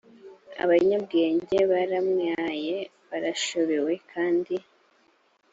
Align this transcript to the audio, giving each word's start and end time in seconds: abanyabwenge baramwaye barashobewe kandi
abanyabwenge 0.63 1.57
baramwaye 1.71 2.75
barashobewe 3.09 3.93
kandi 4.11 4.55